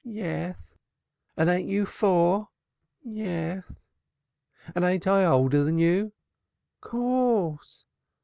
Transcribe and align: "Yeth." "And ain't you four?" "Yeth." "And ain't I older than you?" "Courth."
"Yeth." 0.03 0.79
"And 1.37 1.47
ain't 1.47 1.69
you 1.69 1.85
four?" 1.85 2.49
"Yeth." 3.03 3.87
"And 4.73 4.83
ain't 4.83 5.05
I 5.05 5.25
older 5.25 5.63
than 5.63 5.77
you?" 5.77 6.13
"Courth." 6.79 7.83